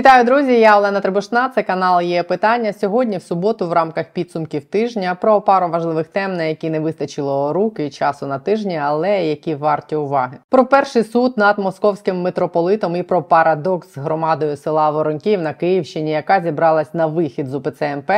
Вітаю, 0.00 0.24
друзі! 0.24 0.60
Я 0.60 0.78
Олена 0.78 1.00
Требушна. 1.00 1.48
Це 1.48 1.62
канал 1.62 2.00
є 2.00 2.22
питання. 2.22 2.72
Сьогодні, 2.72 3.16
в 3.16 3.22
суботу, 3.22 3.66
в 3.66 3.72
рамках 3.72 4.06
підсумків 4.12 4.64
тижня, 4.64 5.14
про 5.20 5.40
пару 5.40 5.68
важливих 5.68 6.06
тем, 6.06 6.36
на 6.36 6.44
які 6.44 6.70
не 6.70 6.80
вистачило 6.80 7.52
руки 7.52 7.90
часу 7.90 8.26
на 8.26 8.38
тижні, 8.38 8.78
але 8.78 9.26
які 9.26 9.54
варті 9.54 9.96
уваги. 9.96 10.38
Про 10.48 10.66
перший 10.66 11.04
суд 11.04 11.38
над 11.38 11.58
московським 11.58 12.20
митрополитом 12.20 12.96
і 12.96 13.02
про 13.02 13.22
парадокс 13.22 13.94
з 13.94 13.96
громадою 13.96 14.56
села 14.56 14.90
Воронків 14.90 15.42
на 15.42 15.52
Київщині, 15.52 16.10
яка 16.10 16.40
зібралась 16.40 16.94
на 16.94 17.06
вихід 17.06 17.46
з 17.46 17.54
УПЦ 17.54 17.96
МП. 17.96 18.10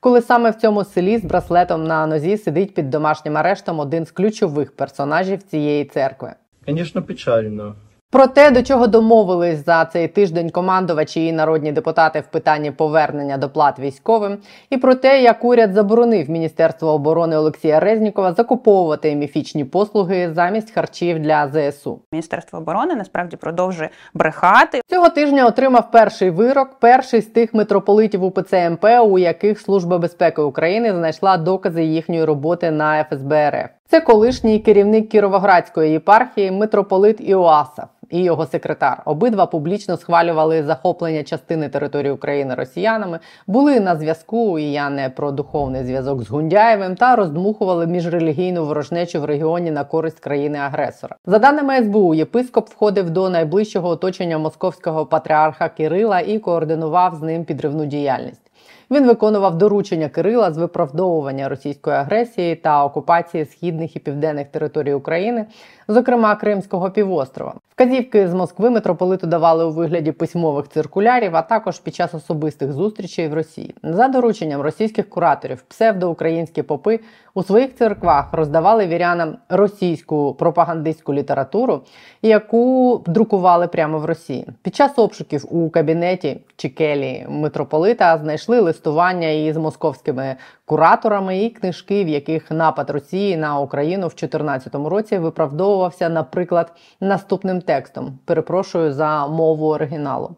Коли 0.00 0.22
саме 0.22 0.50
в 0.50 0.54
цьому 0.54 0.84
селі 0.84 1.18
з 1.18 1.24
браслетом 1.24 1.84
на 1.84 2.06
нозі 2.06 2.36
сидить 2.36 2.74
під 2.74 2.90
домашнім 2.90 3.36
арештом 3.36 3.80
один 3.80 4.06
з 4.06 4.10
ключових 4.10 4.76
персонажів 4.76 5.42
цієї 5.42 5.84
церкви. 5.84 6.32
Звісно, 6.68 7.02
печально. 7.02 7.74
Про 8.10 8.26
те, 8.26 8.50
до 8.50 8.62
чого 8.62 8.86
домовились 8.86 9.64
за 9.64 9.84
цей 9.84 10.08
тиждень 10.08 10.50
командувачі 10.50 11.26
і 11.26 11.32
народні 11.32 11.72
депутати 11.72 12.20
в 12.20 12.26
питанні 12.26 12.70
повернення 12.70 13.36
доплат 13.36 13.78
військовим, 13.78 14.38
і 14.70 14.76
про 14.76 14.94
те, 14.94 15.22
як 15.22 15.44
уряд 15.44 15.72
заборонив 15.72 16.30
Міністерство 16.30 16.92
оборони 16.92 17.36
Олексія 17.36 17.80
Резнікова 17.80 18.32
закуповувати 18.32 19.14
міфічні 19.14 19.64
послуги 19.64 20.32
замість 20.32 20.70
харчів 20.70 21.18
для 21.18 21.48
ЗСУ. 21.48 22.00
Міністерство 22.12 22.58
оборони 22.58 22.94
насправді 22.94 23.36
продовжує 23.36 23.90
брехати. 24.14 24.80
Цього 24.86 25.08
тижня 25.08 25.46
отримав 25.46 25.90
перший 25.90 26.30
вирок, 26.30 26.68
перший 26.80 27.20
з 27.20 27.26
тих 27.26 27.54
митрополитів 27.54 28.24
УПЦ 28.24 28.70
МП, 28.70 28.84
у 29.04 29.18
яких 29.18 29.60
Служба 29.60 29.98
безпеки 29.98 30.42
України 30.42 30.92
знайшла 30.92 31.36
докази 31.36 31.84
їхньої 31.84 32.24
роботи 32.24 32.70
на 32.70 33.04
ФСБ 33.04 33.50
РФ. 33.50 33.70
Це 33.90 34.00
колишній 34.00 34.58
керівник 34.58 35.08
Кіровоградської 35.08 35.92
єпархії 35.92 36.50
митрополит 36.50 37.20
Іоасав 37.20 37.88
і 38.10 38.22
його 38.22 38.46
секретар. 38.46 39.02
Обидва 39.04 39.46
публічно 39.46 39.96
схвалювали 39.96 40.62
захоплення 40.62 41.22
частини 41.22 41.68
території 41.68 42.12
України 42.12 42.54
росіянами, 42.54 43.18
були 43.46 43.80
на 43.80 43.96
зв'язку. 43.96 44.58
І 44.58 44.72
я 44.72 44.90
не 44.90 45.10
про 45.10 45.32
духовний 45.32 45.84
зв'язок 45.84 46.22
з 46.22 46.30
Гундяєвим 46.30 46.96
та 46.96 47.16
роздмухували 47.16 47.86
міжрелігійну 47.86 48.64
ворожнечу 48.64 49.20
в 49.20 49.24
регіоні 49.24 49.70
на 49.70 49.84
користь 49.84 50.20
країни-агресора. 50.20 51.16
За 51.26 51.38
даними 51.38 51.82
СБУ, 51.82 52.14
єпископ 52.14 52.68
входив 52.68 53.10
до 53.10 53.30
найближчого 53.30 53.88
оточення 53.88 54.38
московського 54.38 55.06
патріарха 55.06 55.68
Кирила 55.68 56.20
і 56.20 56.38
координував 56.38 57.14
з 57.14 57.22
ним 57.22 57.44
підривну 57.44 57.86
діяльність. 57.86 58.42
Він 58.90 59.06
виконував 59.06 59.58
доручення 59.58 60.08
Кирила 60.08 60.52
з 60.52 60.58
виправдовування 60.58 61.48
російської 61.48 61.96
агресії 61.96 62.56
та 62.56 62.84
окупації 62.84 63.44
східних 63.44 63.96
і 63.96 63.98
південних 63.98 64.48
територій 64.48 64.94
України, 64.94 65.46
зокрема 65.88 66.36
Кримського 66.36 66.90
півострова. 66.90 67.54
Вказівки 67.78 68.28
з 68.28 68.34
Москви 68.34 68.70
митрополиту 68.70 69.26
давали 69.26 69.64
у 69.64 69.70
вигляді 69.70 70.12
письмових 70.12 70.68
циркулярів, 70.68 71.36
а 71.36 71.42
також 71.42 71.78
під 71.78 71.94
час 71.94 72.14
особистих 72.14 72.72
зустрічей 72.72 73.28
в 73.28 73.34
Росії. 73.34 73.74
За 73.82 74.08
дорученням 74.08 74.60
російських 74.60 75.08
кураторів, 75.08 75.62
псевдоукраїнські 75.68 76.62
попи 76.62 77.00
у 77.34 77.42
своїх 77.42 77.74
церквах 77.74 78.32
роздавали 78.32 78.86
вірянам 78.86 79.36
російську 79.48 80.34
пропагандистську 80.38 81.14
літературу, 81.14 81.80
яку 82.22 83.02
друкували 83.06 83.68
прямо 83.68 83.98
в 83.98 84.04
Росії. 84.04 84.46
Під 84.62 84.76
час 84.76 84.98
обшуків 84.98 85.44
у 85.50 85.70
кабінеті 85.70 86.40
Чікелі 86.56 87.26
митрополита 87.28 88.18
знайшли 88.18 88.60
листування 88.60 89.28
із 89.28 89.56
московськими 89.56 90.36
кураторами 90.67 91.43
і 91.43 91.49
книжки, 91.49 92.03
в 92.03 92.07
яких 92.07 92.51
напад 92.51 92.89
Росії 92.89 93.37
на 93.37 93.59
Україну 93.59 94.07
в 94.07 94.15
2014 94.15 94.75
році 94.75 95.17
виправдовувався, 95.17 96.09
наприклад, 96.09 96.71
наступним 96.99 97.61
текстом. 97.61 98.19
Перепрошую 98.25 98.93
за 98.93 99.27
мову 99.27 99.67
оригіналу. 99.67 100.35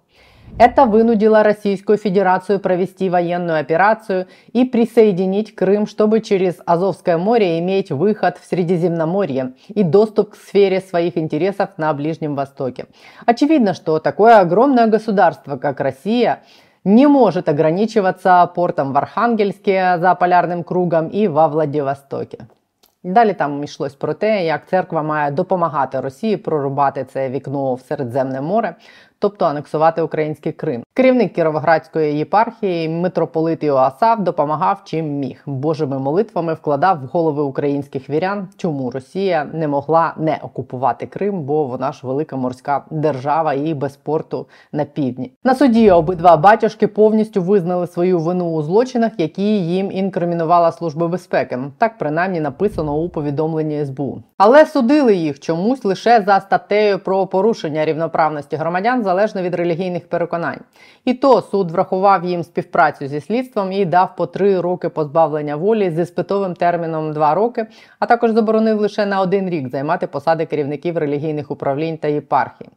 Это 0.58 0.86
вынудило 0.86 1.44
Российскую 1.44 1.98
Федерацию 1.98 2.60
провести 2.60 3.10
военную 3.10 3.60
операцию 3.60 4.28
и 4.54 4.64
присоединить 4.64 5.54
Крым, 5.54 5.86
чтобы 5.86 6.22
через 6.22 6.62
Азовское 6.66 7.18
море 7.18 7.60
иметь 7.60 7.92
выход 7.92 8.38
в 8.38 8.46
Средиземноморье 8.46 9.54
и 9.68 9.84
доступ 9.84 10.30
к 10.32 10.36
сфере 10.36 10.80
своих 10.80 11.18
интересов 11.18 11.72
на 11.76 11.94
Ближнем 11.94 12.36
Востоке. 12.36 12.86
Очевидно, 13.26 13.74
что 13.74 14.00
такое 14.00 14.40
огромное 14.40 14.88
государство, 14.88 15.58
как 15.58 15.82
Россия, 15.82 16.42
не 16.85 17.07
может 17.07 17.49
ограничиваться 17.49 18.47
портом 18.55 18.93
в 18.93 18.99
Архангельске 18.99 19.99
за 19.99 20.15
полярным 20.15 20.65
кругом 20.65 21.09
и 21.09 21.29
во 21.29 21.49
Владивостоке. 21.49 22.39
Далі 23.05 23.33
там 23.33 23.65
йшлось 23.65 23.95
про 23.95 24.15
те, 24.15 24.45
як 24.45 24.69
церква 24.69 25.03
має 25.03 25.31
допомагати 25.31 26.01
Росії 26.01 26.37
прорубати 26.37 27.05
це 27.05 27.29
вікно 27.29 27.75
в 27.75 27.81
Середземне 27.81 28.41
море, 28.41 28.75
тобто 29.21 29.45
анексувати 29.45 30.03
український 30.03 30.53
Крим. 30.53 30.83
Керівник 30.95 31.33
Кіровоградської 31.33 32.19
єпархії, 32.19 32.89
митрополит 32.89 33.63
Іоасав 33.65 34.25
допомагав 34.25 34.81
чим 34.85 35.07
міг. 35.07 35.43
Божими 35.47 35.99
молитвами 35.99 36.55
вкладав 36.55 37.03
в 37.03 37.07
голови 37.07 37.43
українських 37.43 38.11
вірян, 38.11 38.49
чому 38.57 38.91
Росія 38.91 39.47
не 39.53 39.69
могла 39.69 40.15
не 40.17 40.39
окупувати 40.43 41.07
Крим, 41.07 41.43
бо 41.43 41.65
вона 41.65 41.93
ж 41.93 42.01
велика 42.07 42.37
морська 42.37 42.85
держава 42.91 43.55
і 43.55 43.75
без 43.75 43.97
порту 43.97 44.47
на 44.73 44.85
півдні. 44.85 45.33
На 45.45 45.55
суді 45.55 45.91
обидва 45.91 46.37
батюшки 46.37 46.87
повністю 46.87 47.43
визнали 47.43 47.87
свою 47.87 48.19
вину 48.19 48.51
у 48.51 48.63
злочинах, 48.63 49.13
які 49.19 49.65
їм 49.65 49.93
інкримінувала 49.93 50.73
служба 50.73 51.09
безпеки. 51.09 51.59
Так 51.79 51.99
принаймні 51.99 52.41
написано 52.41 52.97
у 52.97 53.09
повідомленні 53.09 53.85
СБУ. 53.85 54.23
Але 54.39 54.67
судили 54.67 55.15
їх 55.15 55.41
чомусь 55.41 55.85
лише 55.85 56.23
за 56.27 56.41
статтею 56.41 56.99
про 56.99 57.27
порушення 57.27 57.85
рівноправності 57.85 58.57
громадян 58.57 59.05
залежно 59.11 59.43
від 59.43 59.55
релігійних 59.55 60.09
переконань. 60.09 60.61
І 61.05 61.15
то 61.15 61.43
суд 61.43 61.71
врахував 61.71 62.25
їм 62.25 62.45
співпрацю 62.45 63.07
зі 63.07 63.21
слідством 63.21 63.73
і 63.73 63.85
дав 63.85 64.17
по 64.17 64.27
три 64.27 64.61
роки 64.61 64.89
позбавлення 64.89 65.57
волі 65.57 65.91
з 65.91 66.07
спитовим 66.07 66.55
терміном 66.55 67.13
два 67.13 67.35
роки, 67.35 67.67
а 67.99 68.07
також 68.07 68.31
заборонив 68.31 68.81
лише 68.81 69.07
на 69.07 69.21
один 69.21 69.51
рік 69.51 69.69
займати 69.69 70.07
посади 70.07 70.47
керівників 70.47 70.99
релігійних 70.99 71.51
управлінь 71.51 71.99
та 71.99 72.09
єпархій. 72.09 72.69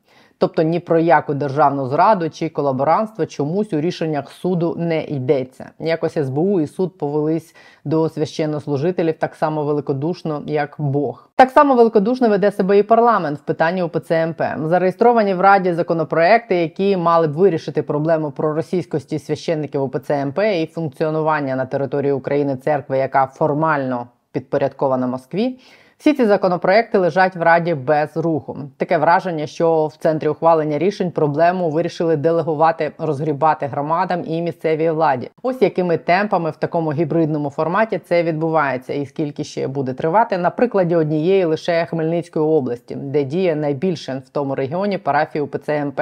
Тобто 0.44 0.62
ні 0.62 0.80
про 0.80 1.00
яку 1.00 1.34
державну 1.34 1.88
зраду 1.88 2.30
чи 2.30 2.50
колаборантство 2.50 3.26
чомусь 3.26 3.74
у 3.74 3.82
рішеннях 3.82 4.32
суду 4.32 4.76
не 4.78 5.04
йдеться. 5.04 5.70
Якось 5.80 6.14
СБУ 6.14 6.60
і 6.60 6.68
суд 6.68 6.98
повелись 6.98 7.56
до 7.86 8.10
священнослужителів 8.10 9.14
так 9.20 9.36
само 9.36 9.64
великодушно, 9.64 10.44
як 10.46 10.76
Бог. 10.78 11.30
Так 11.36 11.50
само 11.50 11.76
великодушно 11.76 12.30
веде 12.30 12.52
себе 12.52 12.78
і 12.78 12.84
парламент 12.84 13.40
в 13.40 13.42
питанні 13.42 13.84
УПЦ 13.84 14.26
МП. 14.28 14.42
Зареєстровані 14.64 15.34
в 15.34 15.42
Раді 15.42 15.74
законопроекти, 15.74 16.56
які 16.56 16.98
мали 16.98 17.28
б 17.28 17.34
вирішити 17.34 17.84
проблему 17.84 18.32
про 18.32 18.54
російськості 18.54 19.20
священників 19.20 19.84
УПЦ 19.84 20.26
МП 20.26 20.40
і 20.40 20.66
функціонування 20.66 21.56
на 21.56 21.66
території 21.66 22.12
України 22.12 22.58
церкви, 22.58 22.98
яка 22.98 23.28
формально 23.28 24.08
підпорядкована 24.32 25.08
Москві. 25.08 25.60
Всі 26.04 26.14
ці 26.14 26.26
законопроекти 26.26 26.98
лежать 26.98 27.36
в 27.36 27.42
раді 27.42 27.74
без 27.74 28.18
руху. 28.18 28.58
Таке 28.78 28.98
враження, 28.98 29.48
що 29.48 29.88
в 29.88 29.96
центрі 29.96 30.28
ухвалення 30.28 30.78
рішень 30.78 31.12
проблему 31.12 31.70
вирішили 31.70 32.16
делегувати, 32.16 32.92
розгрібати 32.98 33.66
громадам 33.66 34.24
і 34.28 34.42
місцевій 34.42 34.90
владі. 34.90 35.32
Ось 35.44 35.62
якими 35.62 35.98
темпами 35.98 36.50
в 36.50 36.56
такому 36.56 36.94
гібридному 36.94 37.50
форматі 37.50 38.00
це 38.06 38.24
відбувається, 38.24 38.94
і 38.94 39.06
скільки 39.06 39.44
ще 39.44 39.68
буде 39.68 39.94
тривати 39.94 40.38
на 40.38 40.50
прикладі 40.50 40.96
однієї 40.96 41.46
лише 41.46 41.86
Хмельницької 41.86 42.46
області, 42.46 42.96
де 42.96 43.24
діє 43.24 43.56
найбільше 43.56 44.22
в 44.26 44.30
тому 44.30 44.56
регіоні 44.56 44.98
парафії 44.98 45.42
УПЦ 45.42 45.86
МП. 45.86 46.02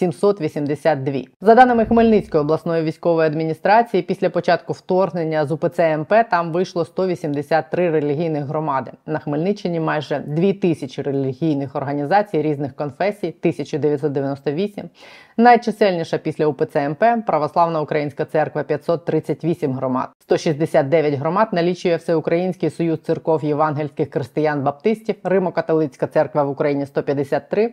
782. 0.00 1.22
За 1.40 1.54
даними 1.54 1.84
Хмельницької 1.84 2.40
обласної 2.40 2.82
військової 2.82 3.26
адміністрації, 3.26 4.02
після 4.02 4.30
початку 4.30 4.72
вторгнення 4.72 5.46
з 5.46 5.52
УПЦ 5.52 5.96
МП 5.96 6.12
там 6.30 6.52
вийшло 6.52 6.84
183 6.84 7.90
релігійних 7.90 8.44
громади. 8.44 8.90
На 9.06 9.18
Хмельниччині 9.18 9.80
майже 9.80 10.18
2000 10.18 11.02
релігійних 11.02 11.76
організацій 11.76 12.42
різних 12.42 12.76
конфесій, 12.76 13.28
1998. 13.28 14.88
Найчисельніша 15.36 16.18
після 16.18 16.46
УПЦ 16.46 16.88
МП 16.88 17.04
Православна 17.26 17.80
Українська 17.80 18.24
церква 18.24 18.62
538 18.62 19.72
громад. 19.72 20.08
169 20.18 21.14
громад 21.14 21.48
налічує 21.52 21.96
Всеукраїнський 21.96 22.70
союз 22.70 23.00
церков 23.00 23.44
євангельських 23.44 24.10
християн-баптистів, 24.10 25.14
Римо-католицька 25.24 26.06
церква 26.06 26.42
в 26.42 26.50
Україні 26.50 26.86
153. 26.86 27.72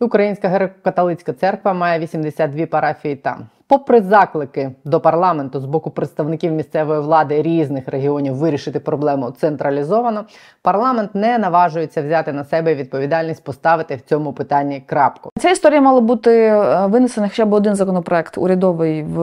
Українська 0.00 0.48
греко-католицька 0.48 1.32
церква 1.32 1.72
має 1.72 1.98
82 1.98 2.66
парафії 2.66 3.16
там. 3.16 3.46
Попри 3.68 4.00
заклики 4.00 4.70
до 4.84 5.00
парламенту 5.00 5.60
з 5.60 5.64
боку 5.64 5.90
представників 5.90 6.52
місцевої 6.52 7.00
влади 7.00 7.42
різних 7.42 7.88
регіонів 7.88 8.34
вирішити 8.34 8.80
проблему 8.80 9.30
централізовано, 9.30 10.24
парламент 10.62 11.14
не 11.14 11.38
наважується 11.38 12.02
взяти 12.02 12.32
на 12.32 12.44
себе 12.44 12.74
відповідальність 12.74 13.44
поставити 13.44 13.96
в 13.96 14.00
цьому 14.00 14.32
питанні 14.32 14.82
крапку. 14.86 15.30
Ця 15.38 15.50
історія 15.50 15.80
мала 15.80 16.00
бути 16.00 16.30
е, 16.40 16.86
винесений 16.86 17.30
хоча 17.30 17.44
б 17.44 17.52
один 17.52 17.74
законопроект 17.74 18.38
урядовий 18.38 19.02
в, 19.02 19.18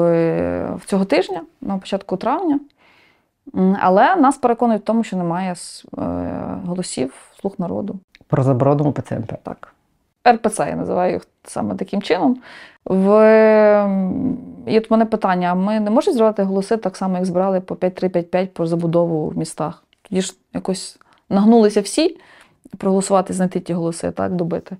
в 0.76 0.86
цього 0.86 1.06
тижня, 1.06 1.42
на 1.62 1.78
початку 1.78 2.18
травня. 2.18 2.60
Але 3.82 4.16
нас 4.16 4.38
переконують 4.38 4.82
в 4.82 4.86
тому, 4.86 5.04
що 5.04 5.18
немає 5.18 5.54
е, 5.54 6.02
голосів 6.66 7.14
слух 7.42 7.60
народу. 7.60 8.00
Про 8.28 8.44
заборону 8.44 8.90
МП. 8.90 9.34
Так. 9.44 9.74
РПЦ 10.28 10.60
я 10.60 10.76
називаю 10.76 11.14
їх 11.14 11.28
саме 11.44 11.76
таким 11.76 12.02
чином. 12.02 12.42
В... 12.86 13.08
І 14.68 14.78
от 14.78 14.92
мене 14.92 15.06
питання: 15.06 15.48
а 15.52 15.56
ми 15.56 15.80
не 15.80 15.90
можемо 15.90 16.16
збирати 16.16 16.44
голоси 16.44 16.78
так 16.78 16.98
само, 16.98 17.16
як 17.16 17.26
збирали 17.26 17.62
по 17.62 17.76
5-3-5-5 17.76 18.48
про 18.48 18.68
забудову 18.68 19.30
в 19.30 19.38
містах? 19.38 19.84
Тоді 20.02 20.22
ж 20.22 20.34
якось 20.54 21.00
нагнулися 21.30 21.82
всі 21.82 22.18
проголосувати, 22.78 23.34
знайти 23.34 23.60
ті 23.60 23.74
голоси, 23.74 24.12
так, 24.12 24.32
добити. 24.32 24.78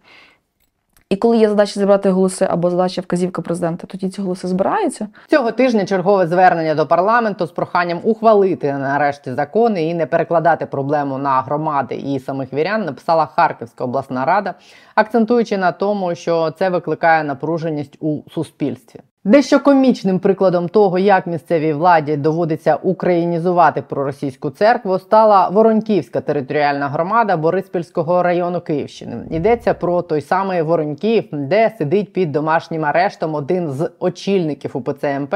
І 1.14 1.16
коли 1.16 1.38
є 1.38 1.50
задача 1.50 1.80
зібрати 1.80 2.10
голоси 2.10 2.48
або 2.50 2.70
задача 2.70 3.02
вказівка 3.02 3.42
президента, 3.42 3.88
тоді 3.88 4.10
ці 4.10 4.22
голоси 4.22 4.48
збираються. 4.48 5.08
Цього 5.28 5.52
тижня 5.52 5.86
чергове 5.86 6.28
звернення 6.28 6.76
до 6.76 6.88
парламенту 6.88 7.46
з 7.46 7.52
проханням 7.52 8.00
ухвалити 8.04 8.74
нарешті 8.74 9.34
закони 9.34 9.84
і 9.84 9.94
не 9.94 10.06
перекладати 10.06 10.66
проблему 10.66 11.18
на 11.18 11.42
громади 11.42 11.96
і 11.96 12.20
самих 12.20 12.54
вірян. 12.54 12.86
Написала 12.86 13.26
Харківська 13.26 13.84
обласна 13.84 14.26
рада, 14.26 14.54
акцентуючи 14.96 15.58
на 15.58 15.72
тому, 15.72 16.16
що 16.16 16.52
це 16.52 16.70
викликає 16.70 17.24
напруженість 17.24 17.98
у 18.00 18.22
суспільстві. 18.32 19.00
Дещо 19.26 19.60
комічним 19.60 20.20
прикладом 20.20 20.70
того, 20.70 21.00
як 21.00 21.28
місцевій 21.28 21.74
владі 21.74 22.18
доводиться 22.18 22.76
українізувати 22.76 23.82
проросійську 23.82 24.50
церкву, 24.50 25.00
стала 25.00 25.50
Вороньківська 25.50 26.22
територіальна 26.22 26.88
громада 26.88 27.38
Бориспільського 27.38 28.24
району 28.24 28.62
Київщини. 28.62 29.26
Йдеться 29.32 29.74
про 29.74 30.02
той 30.02 30.22
самий 30.22 30.62
Вороньків, 30.62 31.24
де 31.32 31.76
сидить 31.78 32.14
під 32.14 32.32
домашнім 32.32 32.86
арештом 32.86 33.36
один 33.36 33.70
з 33.72 33.90
очільників 34.00 34.72
УПЦ 34.74 35.20
МП 35.20 35.36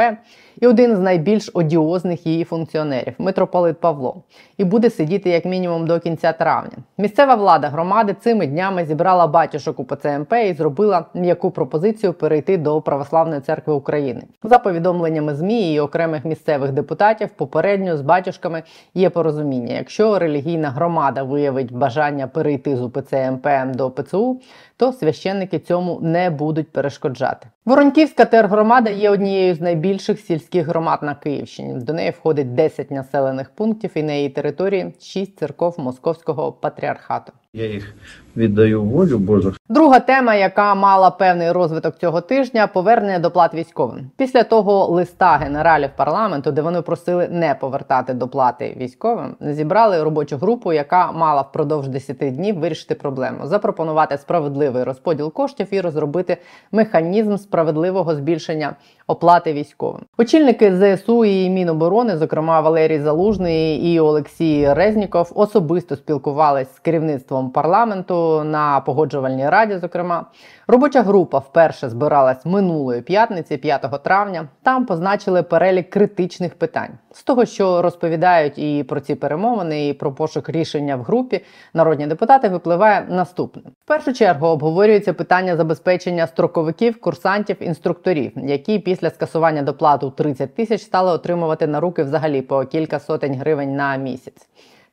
і 0.61 0.67
один 0.67 0.95
з 0.95 0.99
найбільш 0.99 1.51
одіозних 1.53 2.27
її 2.27 2.43
функціонерів 2.43 3.13
митрополит 3.17 3.79
Павло, 3.79 4.23
і 4.57 4.63
буде 4.63 4.89
сидіти 4.89 5.29
як 5.29 5.45
мінімум 5.45 5.87
до 5.87 5.99
кінця 5.99 6.31
травня. 6.31 6.77
Місцева 6.97 7.35
влада 7.35 7.67
громади 7.67 8.15
цими 8.19 8.47
днями 8.47 8.85
зібрала 8.85 9.27
батюшок 9.27 9.79
УПЦ 9.79 10.19
МП 10.19 10.33
і 10.33 10.53
зробила 10.53 11.05
м'яку 11.13 11.51
пропозицію 11.51 12.13
перейти 12.13 12.57
до 12.57 12.81
православної 12.81 13.41
церкви 13.41 13.73
України. 13.77 14.21
За 14.43 14.59
повідомленнями 14.59 15.35
змі 15.35 15.73
і 15.73 15.79
окремих 15.79 16.25
місцевих 16.25 16.71
депутатів, 16.71 17.29
попередньо 17.29 17.97
з 17.97 18.01
батюшками 18.01 18.63
є 18.93 19.09
порозуміння. 19.09 19.73
Якщо 19.75 20.19
релігійна 20.19 20.69
громада 20.69 21.23
виявить 21.23 21.71
бажання 21.71 22.27
перейти 22.27 22.75
з 22.75 22.81
УПЦ 22.81 23.31
МП 23.31 23.47
до 23.75 23.91
ПЦУ, 23.91 24.41
то 24.77 24.93
священники 24.93 25.59
цьому 25.59 25.99
не 26.01 26.29
будуть 26.29 26.71
перешкоджати. 26.71 27.47
Воронківська 27.65 28.25
тергромада 28.25 28.89
є 28.89 29.09
однією 29.09 29.55
з 29.55 29.61
найбільших 29.61 30.19
сільських 30.19 30.67
громад 30.67 30.99
на 31.03 31.15
Київщині. 31.15 31.73
До 31.73 31.93
неї 31.93 32.09
входить 32.09 32.55
10 32.55 32.91
населених 32.91 33.49
пунктів 33.49 33.91
і 33.95 34.03
на 34.03 34.13
її 34.13 34.29
території 34.29 34.93
6 34.99 35.39
церков 35.39 35.75
Московського 35.79 36.51
патріархату. 36.51 37.33
Я 37.53 37.65
їх 37.65 37.95
віддаю 38.37 38.83
волю 38.83 39.17
Божу. 39.17 39.53
Друга 39.69 39.99
тема, 39.99 40.35
яка 40.35 40.75
мала 40.75 41.11
певний 41.11 41.51
розвиток 41.51 41.97
цього 41.97 42.21
тижня, 42.21 42.67
повернення 42.67 43.19
доплат 43.19 43.53
військовим. 43.53 44.11
Після 44.17 44.43
того 44.43 44.85
листа 44.85 45.37
генералів 45.37 45.89
парламенту, 45.97 46.51
де 46.51 46.61
вони 46.61 46.81
просили 46.81 47.27
не 47.31 47.55
повертати 47.55 48.13
доплати 48.13 48.77
військовим, 48.79 49.35
зібрали 49.41 50.03
робочу 50.03 50.37
групу, 50.37 50.73
яка 50.73 51.11
мала 51.11 51.41
впродовж 51.41 51.87
10 51.87 52.17
днів 52.17 52.59
вирішити 52.59 52.95
проблему, 52.95 53.39
запропонувати 53.43 54.17
справедливий 54.17 54.83
розподіл 54.83 55.33
коштів 55.33 55.67
і 55.71 55.81
розробити 55.81 56.37
механізм 56.71 57.35
справедливого 57.35 58.15
збільшення 58.15 58.75
оплати 59.07 59.53
військовим. 59.53 60.01
Очільники 60.17 60.97
ЗСУ 60.97 61.25
і 61.25 61.49
Міноборони, 61.49 62.17
зокрема 62.17 62.61
Валерій 62.61 62.99
Залужний 62.99 63.93
і 63.93 63.99
Олексій 63.99 64.73
Резніков, 64.73 65.31
особисто 65.35 65.95
спілкувались 65.95 66.75
з 66.75 66.79
керівництвом 66.79 67.46
парламенту 67.49 68.43
на 68.43 68.79
погоджувальній 68.79 69.49
раді. 69.49 69.77
Зокрема, 69.77 70.25
робоча 70.67 71.01
група 71.01 71.37
вперше 71.37 71.89
збиралась 71.89 72.45
минулої 72.45 73.01
п'ятниці, 73.01 73.57
5 73.57 74.03
травня. 74.03 74.47
Там 74.63 74.85
позначили 74.85 75.43
перелік 75.43 75.89
критичних 75.89 76.55
питань 76.55 76.89
з 77.11 77.23
того, 77.23 77.45
що 77.45 77.81
розповідають 77.81 78.59
і 78.59 78.83
про 78.83 78.99
ці 78.99 79.15
перемовини, 79.15 79.87
і 79.87 79.93
про 79.93 80.11
пошук 80.11 80.49
рішення 80.49 80.95
в 80.95 81.03
групі. 81.03 81.45
Народні 81.73 82.07
депутати 82.07 82.49
випливає 82.49 83.05
наступне: 83.09 83.61
в 83.83 83.87
першу 83.87 84.13
чергу 84.13 84.47
обговорюється 84.47 85.13
питання 85.13 85.55
забезпечення 85.55 86.27
строковиків, 86.27 87.01
курсантів, 87.01 87.63
інструкторів, 87.63 88.31
які 88.35 88.79
після 88.79 89.09
скасування 89.09 89.61
доплату 89.61 90.09
30 90.09 90.55
тисяч 90.55 90.81
стали 90.81 91.11
отримувати 91.11 91.67
на 91.67 91.79
руки 91.79 92.03
взагалі 92.03 92.41
по 92.41 92.65
кілька 92.65 92.99
сотень 92.99 93.35
гривень 93.35 93.75
на 93.75 93.95
місяць. 93.95 94.47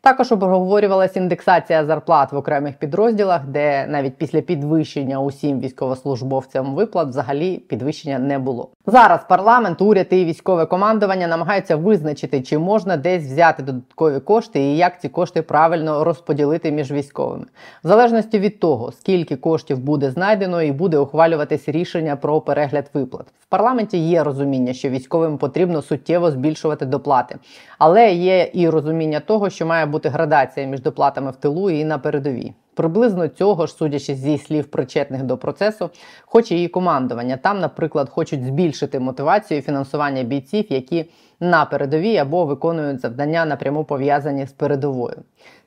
Також 0.05 0.33
обговорювалася 0.33 1.21
індексація 1.21 1.85
зарплат 1.85 2.33
в 2.33 2.37
окремих 2.37 2.75
підрозділах, 2.75 3.47
де 3.47 3.87
навіть 3.87 4.17
після 4.17 4.41
підвищення 4.41 5.21
усім 5.21 5.61
військовослужбовцям 5.61 6.75
виплат 6.75 7.09
взагалі 7.09 7.59
підвищення 7.59 8.19
не 8.19 8.39
було. 8.39 8.69
Зараз 8.87 9.21
парламент, 9.29 9.83
уряд 9.83 10.07
і 10.11 10.25
військове 10.25 10.67
командування 10.67 11.27
намагаються 11.27 11.77
визначити, 11.77 12.43
чи 12.43 12.59
можна 12.59 12.97
десь 12.97 13.23
взяти 13.23 13.63
додаткові 13.63 14.21
кошти 14.21 14.61
і 14.61 14.77
як 14.77 15.01
ці 15.01 15.09
кошти 15.09 15.43
правильно 15.43 16.05
розподілити 16.05 16.71
між 16.71 16.93
військовими, 16.93 17.45
в 17.85 17.89
залежності 17.89 18.39
від 18.39 18.61
того, 18.61 18.93
скільки 18.93 19.37
коштів 19.37 19.79
буде 19.79 20.11
знайдено, 20.11 20.63
і 20.63 20.73
буде 20.73 20.99
ухвалюватись 20.99 21.69
рішення 21.69 22.17
про 22.17 22.41
перегляд 22.41 22.91
виплат. 22.95 23.27
В 23.41 23.47
парламенті 23.47 23.99
є 23.99 24.25
розуміння, 24.25 24.73
що 24.73 24.89
військовим 24.89 25.39
потрібно 25.39 25.83
суттєво 25.83 26.31
збільшувати 26.31 26.87
доплати, 26.87 27.37
але 27.79 28.13
є 28.13 28.51
і 28.53 28.69
розуміння 28.69 29.21
того, 29.21 29.51
що 29.51 29.67
має 29.67 29.87
бути 29.95 30.09
градація 30.09 30.67
між 30.67 30.81
доплатами 30.81 31.31
в 31.31 31.37
тилу 31.37 31.71
і 31.71 31.85
на 31.85 31.99
передовій. 31.99 32.53
Приблизно 32.75 33.29
цього 33.29 33.67
ж, 33.67 33.75
судячи 33.75 34.15
зі 34.15 34.39
слів 34.39 34.67
причетних 34.67 35.23
до 35.23 35.37
процесу, 35.37 35.91
хоче 36.27 36.57
і 36.57 36.69
командування. 36.69 37.37
Там, 37.37 37.61
наприклад, 37.61 38.09
хочуть 38.09 38.45
збільшити 38.45 39.01
мотивацію 39.01 39.63
фінансування 39.63 40.23
бійців, 40.23 40.65
які 40.69 41.05
на 41.41 41.65
передовій 41.65 42.17
або 42.17 42.45
виконують 42.45 43.01
завдання 43.01 43.45
напряму 43.45 43.85
пов'язані 43.85 44.47
з 44.47 44.53
передовою. 44.53 45.17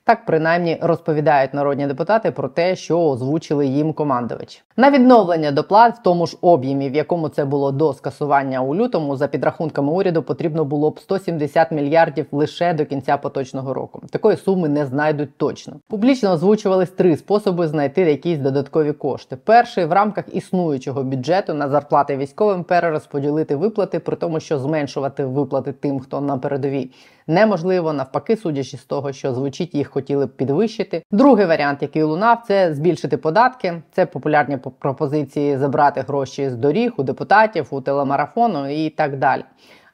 Так 0.08 0.24
принаймні 0.24 0.78
розповідають 0.80 1.54
народні 1.54 1.86
депутати 1.86 2.30
про 2.30 2.48
те, 2.48 2.76
що 2.76 3.00
озвучили 3.00 3.66
їм 3.66 3.92
командувачі. 3.92 4.62
На 4.76 4.90
відновлення 4.90 5.50
доплат 5.50 5.98
в 5.98 6.02
тому 6.02 6.26
ж 6.26 6.36
об'ємі, 6.40 6.90
в 6.90 6.94
якому 6.94 7.28
це 7.28 7.44
було 7.44 7.72
до 7.72 7.92
скасування 7.92 8.60
у 8.60 8.74
лютому, 8.74 9.16
за 9.16 9.28
підрахунками 9.28 9.92
уряду 9.92 10.22
потрібно 10.22 10.64
було 10.64 10.90
б 10.90 11.00
170 11.00 11.72
мільярдів 11.72 12.26
лише 12.32 12.74
до 12.74 12.84
кінця 12.84 13.16
поточного 13.16 13.74
року. 13.74 14.02
Такої 14.10 14.36
суми 14.36 14.68
не 14.68 14.86
знайдуть 14.86 15.36
точно. 15.36 15.76
Публічно 15.88 16.32
озвучувались 16.32 16.90
три 16.98 17.16
способи 17.16 17.68
знайти 17.68 18.00
якісь 18.00 18.38
додаткові 18.38 18.92
кошти. 18.92 19.36
Перший 19.36 19.84
в 19.84 19.92
рамках 19.92 20.24
існуючого 20.32 21.02
бюджету 21.02 21.54
на 21.54 21.68
зарплати 21.68 22.16
військовим 22.16 22.64
перерозподілити 22.64 23.56
виплати, 23.56 23.98
при 23.98 24.16
тому, 24.16 24.40
що 24.40 24.58
зменшувати 24.58 25.24
виплати 25.24 25.72
тим, 25.72 26.00
хто 26.00 26.20
на 26.20 26.38
передовій 26.38 26.90
неможливо, 27.26 27.92
навпаки, 27.92 28.36
судячи 28.36 28.76
з 28.76 28.84
того, 28.84 29.12
що 29.12 29.34
звучить, 29.34 29.74
їх 29.74 29.88
хотіли 29.88 30.26
б 30.26 30.36
підвищити. 30.36 31.02
Другий 31.10 31.46
варіант, 31.46 31.78
який 31.82 32.02
лунав, 32.02 32.42
це 32.48 32.74
збільшити 32.74 33.16
податки. 33.16 33.82
Це 33.92 34.06
популярні 34.06 34.58
пропозиції 34.78 35.56
забрати 35.56 36.04
гроші 36.08 36.50
з 36.50 36.56
доріг 36.56 36.92
у 36.96 37.02
депутатів, 37.02 37.66
у 37.70 37.80
телемарафону 37.80 38.70
і 38.70 38.90
так 38.90 39.18
далі. 39.18 39.44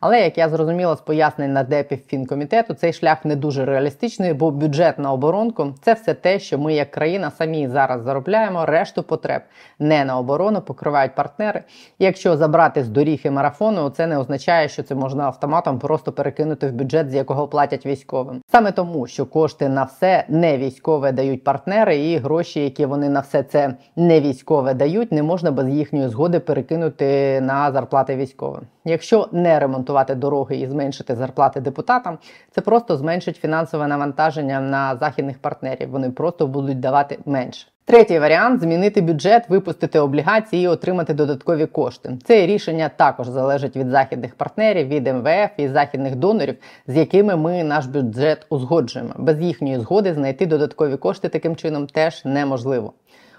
Але 0.07 0.21
як 0.21 0.39
я 0.39 0.49
зрозуміла 0.49 0.97
з 0.97 1.01
пояснень 1.01 1.53
на 1.53 1.63
депів 1.63 1.99
фінкомітету, 2.07 2.75
цей 2.75 2.93
шлях 2.93 3.25
не 3.25 3.37
дуже 3.37 3.65
реалістичний, 3.65 4.33
бо 4.33 4.51
бюджет 4.51 4.99
на 4.99 5.13
оборонку 5.13 5.75
це 5.83 5.93
все 5.93 6.15
те, 6.15 6.39
що 6.39 6.59
ми 6.59 6.75
як 6.75 6.91
країна 6.91 7.31
самі 7.31 7.69
зараз 7.69 8.03
заробляємо. 8.03 8.67
Решту 8.67 9.03
потреб 9.03 9.43
не 9.79 10.05
на 10.05 10.19
оборону 10.19 10.61
покривають 10.61 11.15
партнери. 11.15 11.63
І 11.99 12.05
якщо 12.05 12.37
забрати 12.37 12.85
з 12.85 12.89
доріг 12.89 13.21
і 13.25 13.31
марафону, 13.31 13.91
це 13.91 14.07
не 14.07 14.19
означає, 14.19 14.69
що 14.69 14.83
це 14.83 14.95
можна 14.95 15.25
автоматом 15.25 15.79
просто 15.79 16.13
перекинути 16.13 16.67
в 16.67 16.73
бюджет, 16.73 17.11
з 17.11 17.15
якого 17.15 17.49
платять 17.49 17.87
військовим. 17.87 18.41
Саме 18.55 18.73
тому, 18.73 19.07
що 19.07 19.27
кошти 19.27 19.69
на 19.69 19.85
все 19.85 20.25
не 20.29 20.59
військове 20.59 21.13
дають 21.13 21.45
партнери, 21.45 21.97
і 21.97 22.17
гроші, 22.17 22.61
які 22.61 22.87
вони 22.87 23.09
на 23.09 23.21
все 23.21 23.43
це 23.43 23.75
не 23.97 24.21
військове 24.21 24.75
дають, 24.75 25.13
не 25.13 25.23
можна 25.23 25.51
без 25.51 25.69
їхньої 25.69 26.09
згоди 26.09 26.41
перекинути 26.41 27.41
на 27.41 27.73
зарплати 27.73 28.17
військовим. 28.17 28.63
Якщо 28.85 29.29
не 29.33 29.59
ремонтувати 29.59 30.15
дороги 30.15 30.57
і 30.57 30.67
зменшити 30.67 31.17
зарплати 31.17 31.61
депутатам, 31.61 32.19
це 32.51 32.61
просто 32.61 32.97
зменшить 32.97 33.37
фінансове 33.37 33.87
навантаження 33.87 34.61
на 34.61 34.97
західних 34.97 35.39
партнерів. 35.39 35.91
Вони 35.91 36.11
просто 36.11 36.47
будуть 36.47 36.81
давати 36.81 37.19
менше. 37.27 37.67
Третій 37.87 38.19
варіант 38.19 38.61
змінити 38.61 39.01
бюджет, 39.01 39.49
випустити 39.49 39.99
облігації 39.99 40.65
і 40.65 40.69
отримати 40.69 41.15
додаткові 41.15 41.67
кошти. 41.67 42.19
Це 42.25 42.47
рішення 42.47 42.91
також 42.97 43.29
залежить 43.29 43.77
від 43.77 43.91
західних 43.91 44.35
партнерів, 44.35 44.89
від 44.89 45.07
МВФ 45.07 45.51
і 45.57 45.69
західних 45.69 46.17
донорів, 46.17 46.57
з 46.87 46.97
якими 46.97 47.37
ми 47.37 47.65
наш 47.65 47.87
бюджет 47.87 48.47
узгоджуємо. 48.49 49.15
Без 49.19 49.41
їхньої 49.41 49.79
згоди 49.79 50.15
знайти 50.15 50.47
додаткові 50.47 50.97
кошти 50.97 51.29
таким 51.29 51.57
чином 51.57 51.87
теж 51.87 52.25
неможливо. 52.25 52.93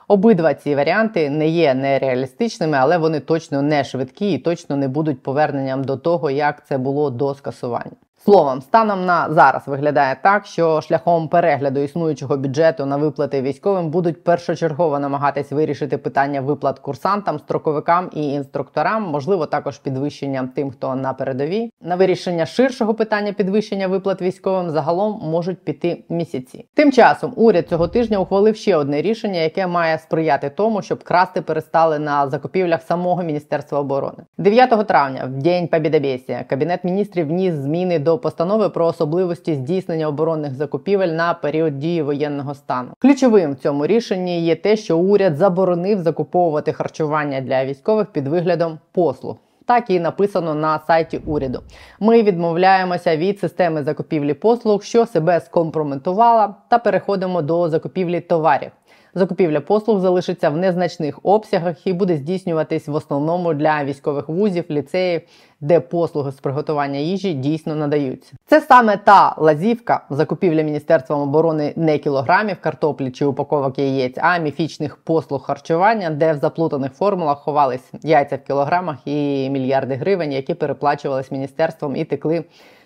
Обидва 0.08 0.54
ці 0.54 0.76
варіанти 0.76 1.30
не 1.30 1.48
є 1.48 1.74
нереалістичними, 1.74 2.78
але 2.78 2.98
вони 2.98 3.20
точно 3.20 3.62
не 3.62 3.84
швидкі 3.84 4.32
і 4.32 4.38
точно 4.38 4.76
не 4.76 4.88
будуть 4.88 5.24
поверненням 5.24 5.84
до 5.84 5.98
того, 5.98 6.30
як 6.30 6.68
це 6.68 6.78
було 6.78 7.10
до 7.10 7.36
скасування. 7.36 7.96
Словом, 8.26 8.62
станом 8.62 9.06
на 9.06 9.28
зараз 9.30 9.68
виглядає 9.68 10.18
так, 10.24 10.46
що 10.46 10.82
шляхом 10.82 11.28
перегляду 11.28 11.80
існуючого 11.80 12.38
бюджету 12.38 12.86
на 12.86 12.98
виплати 12.98 13.42
військовим 13.42 13.90
будуть 13.90 14.24
першочергово 14.24 15.00
намагатись 15.00 15.52
вирішити 15.52 15.98
питання 15.98 16.42
виплат 16.42 16.80
курсантам, 16.80 17.40
строковикам 17.40 18.10
і 18.14 18.28
інструкторам, 18.28 19.04
можливо, 19.04 19.46
також 19.46 19.78
підвищення 19.78 20.50
тим, 20.56 20.72
хто 20.72 20.96
на 20.96 21.14
передовій. 21.14 21.72
На 21.82 21.96
вирішення 21.96 22.46
ширшого 22.46 22.94
питання 22.94 23.34
підвищення 23.34 23.88
виплат 23.88 24.22
військовим 24.22 24.70
загалом 24.70 25.20
можуть 25.24 25.66
піти 25.66 26.04
місяці. 26.10 26.66
Тим 26.74 26.92
часом 26.92 27.34
уряд 27.36 27.70
цього 27.70 27.88
тижня 27.88 28.18
ухвалив 28.18 28.56
ще 28.56 28.76
одне 28.76 29.02
рішення, 29.02 29.40
яке 29.40 29.68
має 29.68 29.98
сприяти 29.98 30.50
тому, 30.50 30.82
щоб 30.82 31.04
красти 31.04 31.42
перестали 31.42 32.00
на 32.00 32.30
закупівлях 32.30 32.82
самого 32.82 33.24
міністерства 33.24 33.80
оборони. 33.80 34.18
9 34.38 34.88
травня, 34.88 35.26
в 35.26 35.42
день 35.44 35.68
Побєдобєсія, 35.68 36.46
кабінет 36.50 36.84
міністрів 36.84 37.28
вніс 37.28 37.54
зміни 37.54 38.00
до 38.00 38.15
постанови 38.18 38.70
про 38.70 38.86
особливості 38.86 39.56
здійснення 39.56 40.08
оборонних 40.08 40.54
закупівель 40.56 41.08
на 41.08 41.34
період 41.34 41.80
дії 41.80 42.02
воєнного 42.02 42.56
стану. 42.56 42.90
Ключовим 43.00 43.52
в 43.52 43.56
цьому 43.56 43.88
рішенні 43.88 44.46
є 44.46 44.56
те, 44.56 44.76
що 44.76 44.98
уряд 44.98 45.36
заборонив 45.36 46.00
закуповувати 46.00 46.74
харчування 46.74 47.42
для 47.42 47.66
військових 47.66 48.08
під 48.08 48.28
виглядом 48.28 48.80
послуг. 48.92 49.36
Так 49.66 49.90
і 49.90 50.00
написано 50.00 50.56
на 50.56 50.80
сайті 50.80 51.22
уряду. 51.26 51.62
Ми 52.00 52.24
відмовляємося 52.24 53.18
від 53.18 53.40
системи 53.40 53.84
закупівлі 53.84 54.34
послуг, 54.34 54.84
що 54.84 55.06
себе 55.06 55.40
скомпрометувала, 55.40 56.56
та 56.70 56.78
переходимо 56.78 57.42
до 57.42 57.70
закупівлі 57.70 58.22
товарів. 58.22 58.72
Закупівля 59.18 59.62
послуг 59.62 60.00
залишиться 60.00 60.50
в 60.50 60.58
незначних 60.58 61.20
обсягах 61.24 61.88
і 61.88 61.94
буде 61.94 62.18
здійснюватись 62.18 62.88
в 62.88 62.94
основному 62.94 63.54
для 63.54 63.84
військових 63.84 64.30
вузів, 64.30 64.66
ліцеїв, 64.70 65.22
де 65.62 65.80
послуги 65.80 66.32
з 66.32 66.36
приготування 66.36 67.00
їжі 67.00 67.34
дійсно 67.34 67.76
надаються. 67.76 68.34
Це 68.46 68.62
саме 68.62 68.98
та 68.98 69.36
лазівка 69.38 70.06
закупівля 70.10 70.62
Міністерством 70.62 71.22
оборони 71.22 71.74
не 71.76 71.98
кілограмів 71.98 72.58
картоплі 72.62 73.12
чи 73.12 73.26
упаковок 73.26 73.80
яєць, 73.80 74.18
а 74.18 74.38
міфічних 74.38 74.98
послуг 74.98 75.42
харчування, 75.42 76.10
де 76.10 76.34
в 76.34 76.38
заплутаних 76.38 76.94
формулах 76.94 77.40
ховались 77.40 77.92
яйця 78.04 78.36
в 78.36 78.48
кілограмах 78.48 78.96
і 79.06 79.50
мільярди 79.50 79.96
гривень, 79.96 80.32
які 80.32 80.54
переплачувались 80.54 81.32
міністерством 81.32 81.96
і 81.96 82.06
текли. 82.06 82.44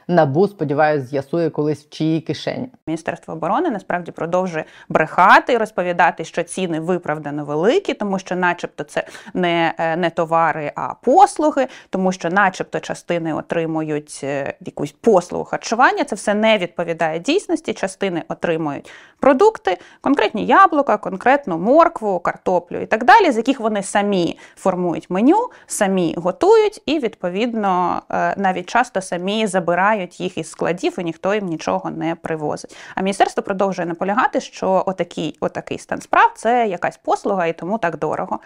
Набу, 0.09 0.47
сподіваюсь, 0.47 1.03
з'ясує 1.03 1.49
колись 1.49 1.85
в 1.85 1.89
чиїй 1.89 2.21
кишені. 2.21 2.69
Міністерство 2.87 3.33
оборони 3.33 3.69
насправді 3.69 4.11
продовжує 4.11 4.65
брехати 4.89 5.53
і 5.53 5.57
розповідати, 5.57 6.25
що 6.25 6.43
ціни 6.43 6.79
виправдано 6.79 7.45
великі, 7.45 7.93
тому 7.93 8.19
що, 8.19 8.35
начебто, 8.35 8.83
це 8.83 9.03
не, 9.33 9.73
е, 9.77 9.95
не 9.95 10.09
товари, 10.09 10.71
а 10.75 10.93
послуги, 10.93 11.67
тому 11.89 12.11
що, 12.11 12.29
начебто, 12.29 12.79
частини 12.79 13.33
отримують 13.33 14.19
е, 14.23 14.53
якусь 14.59 14.91
послугу 14.91 15.43
харчування. 15.43 16.03
Це 16.03 16.15
все 16.15 16.33
не 16.33 16.57
відповідає 16.57 17.19
дійсності. 17.19 17.73
Частини 17.73 18.23
отримують 18.27 18.91
продукти, 19.19 19.77
конкретні 20.01 20.45
яблука, 20.45 20.97
конкретну 20.97 21.57
моркву, 21.57 22.19
картоплю 22.19 22.81
і 22.81 22.85
так 22.85 23.03
далі, 23.03 23.31
з 23.31 23.37
яких 23.37 23.59
вони 23.59 23.83
самі 23.83 24.37
формують 24.55 25.09
меню, 25.09 25.49
самі 25.67 26.15
готують 26.17 26.81
і 26.85 26.99
відповідно 26.99 28.01
е, 28.11 28.33
навіть 28.37 28.69
часто 28.69 29.01
самі 29.01 29.47
забирають 29.47 29.98
їх 30.07 30.37
із 30.37 30.49
складів, 30.49 30.99
і 30.99 31.03
ніхто 31.03 31.33
їм 31.33 31.45
нічого 31.45 31.89
не 31.89 32.15
привозить. 32.15 32.77
А 32.95 33.01
міністерство 33.01 33.43
продовжує 33.43 33.87
наполягати, 33.87 34.41
що 34.41 34.83
отакий, 34.85 35.37
отакий 35.39 35.77
стан 35.77 36.01
справ 36.01 36.31
це 36.35 36.67
якась 36.67 36.97
послуга 36.97 37.45
і 37.45 37.53
тому 37.53 37.77
так 37.77 37.99
дорого. 37.99 38.39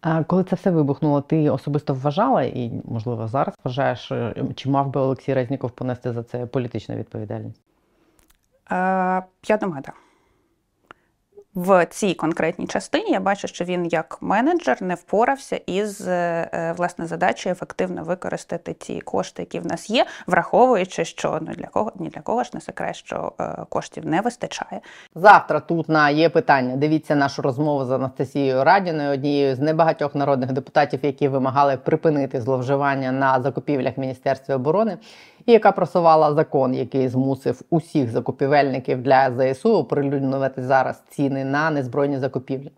А 0.00 0.24
коли 0.24 0.44
це 0.44 0.56
все 0.56 0.70
вибухнуло, 0.70 1.20
ти 1.20 1.50
особисто 1.50 1.94
вважала 1.94 2.42
і, 2.42 2.72
можливо, 2.84 3.28
зараз 3.28 3.54
вважаєш, 3.64 4.12
е, 4.12 4.34
чи 4.54 4.70
мав 4.70 4.90
би 4.90 5.00
Олексій 5.00 5.34
Резніков 5.34 5.70
понести 5.70 6.12
за 6.12 6.22
це 6.22 6.46
політичну 6.46 6.94
відповідальність? 6.94 7.60
Е, 8.72 8.76
я 9.48 9.56
думаю, 9.60 9.82
так. 9.82 9.94
В 11.54 11.86
цій 11.86 12.14
конкретній 12.14 12.66
частині 12.66 13.10
я 13.10 13.20
бачу, 13.20 13.48
що 13.48 13.64
він 13.64 13.86
як 13.86 14.18
менеджер 14.20 14.82
не 14.82 14.94
впорався 14.94 15.56
із 15.66 16.08
е, 16.08 16.74
власне 16.76 17.06
задачею 17.06 17.52
ефективно 17.52 18.04
використати 18.04 18.72
ті 18.72 19.00
кошти, 19.00 19.42
які 19.42 19.60
в 19.60 19.66
нас 19.66 19.90
є, 19.90 20.06
враховуючи, 20.26 21.04
що 21.04 21.38
ну 21.40 21.52
для 21.54 21.66
кого 21.66 21.92
ні 21.96 22.08
для 22.08 22.20
кого 22.20 22.44
ж 22.44 22.50
не 22.54 22.60
секрет, 22.60 22.96
що 22.96 23.32
е, 23.40 23.56
коштів 23.68 24.06
не 24.06 24.20
вистачає. 24.20 24.80
Завтра 25.14 25.60
тут 25.60 25.88
на 25.88 26.10
є 26.10 26.28
питання. 26.28 26.76
Дивіться 26.76 27.14
нашу 27.14 27.42
розмову 27.42 27.84
з 27.84 27.90
Анастасією 27.90 28.64
Радіною, 28.64 29.12
однією 29.12 29.56
з 29.56 29.58
небагатьох 29.58 30.14
народних 30.14 30.52
депутатів, 30.52 31.00
які 31.02 31.28
вимагали 31.28 31.76
припинити 31.76 32.40
зловживання 32.40 33.12
на 33.12 33.42
закупівлях 33.42 33.98
Міністерства 33.98 34.54
оборони, 34.54 34.98
і 35.46 35.52
яка 35.52 35.72
просувала 35.72 36.34
закон, 36.34 36.74
який 36.74 37.08
змусив 37.08 37.62
усіх 37.70 38.10
закупівельників 38.10 39.02
для 39.02 39.30
ЗСУ 39.30 39.76
оприлюднювати 39.76 40.62
зараз 40.62 41.02
ціни 41.08 41.44
на 41.44 41.70
незбройні 41.70 42.18
закупівлі. 42.18 42.72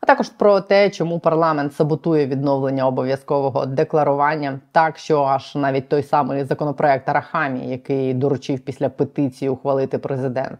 А 0.00 0.06
також 0.06 0.28
про 0.28 0.60
те, 0.60 0.90
чому 0.90 1.18
парламент 1.18 1.74
саботує 1.74 2.26
відновлення 2.26 2.86
обов'язкового 2.86 3.66
декларування, 3.66 4.60
так 4.72 4.98
що 4.98 5.22
аж 5.22 5.54
навіть 5.54 5.88
той 5.88 6.02
самий 6.02 6.44
законопроект 6.44 7.08
Арахамі, 7.08 7.68
який 7.68 8.14
доручив 8.14 8.60
після 8.60 8.88
петиції 8.88 9.48
ухвалити 9.48 9.98
президент. 9.98 10.58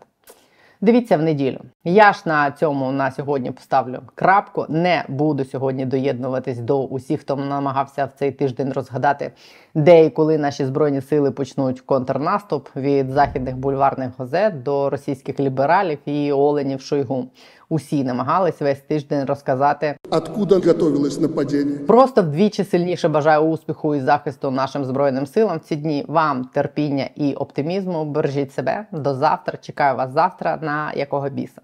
Дивіться 0.81 1.17
в 1.17 1.23
неділю. 1.23 1.61
Я 1.85 2.13
ж 2.13 2.23
на 2.25 2.51
цьому 2.51 2.93
на 2.93 3.11
сьогодні 3.11 3.51
поставлю 3.51 4.01
крапку. 4.15 4.67
Не 4.69 5.05
буду 5.09 5.45
сьогодні 5.45 5.87
доєднуватись 5.87 6.59
до 6.59 6.85
усіх, 6.85 7.21
хто 7.21 7.37
намагався 7.37 8.05
в 8.05 8.13
цей 8.13 8.33
тиждень 8.33 8.73
розгадати, 8.73 9.33
де 9.75 10.05
і 10.05 10.11
коли 10.11 10.39
наші 10.39 10.65
збройні 10.65 11.01
сили 11.01 11.31
почнуть 11.31 11.81
контрнаступ 11.81 12.69
від 12.77 13.11
західних 13.11 13.57
бульварних 13.57 14.11
газет 14.19 14.63
до 14.63 14.91
російських 14.91 15.41
лібералів 15.41 15.99
і 16.05 16.33
оленів 16.33 16.81
Шойгу. 16.81 17.25
Усі 17.69 18.05
намагались 18.05 18.61
весь 18.61 18.81
тиждень 18.81 19.25
розказати, 19.25 19.97
откуда 20.11 20.61
готовилось 20.61 21.21
нападение. 21.21 21.79
Просто 21.79 22.23
вдвічі 22.23 22.65
сильніше 22.65 23.09
бажаю 23.09 23.41
успіху 23.41 23.95
і 23.95 24.01
захисту 24.01 24.51
нашим 24.51 24.85
збройним 24.85 25.27
силам 25.27 25.59
в 25.59 25.61
ці 25.61 25.77
дні. 25.77 26.05
Вам 26.09 26.45
терпіння 26.45 27.09
і 27.15 27.35
оптимізму. 27.35 28.05
Бережіть 28.05 28.53
себе 28.53 28.87
до 28.93 29.15
завтра. 29.15 29.59
Чекаю 29.61 29.97
вас 29.97 30.13
завтра. 30.13 30.59
На 30.63 30.93
якого 30.93 31.29
біса. 31.31 31.61